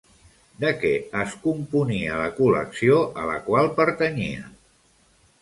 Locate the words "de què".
0.61-0.93